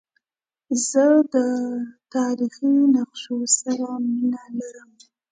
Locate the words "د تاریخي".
1.33-2.73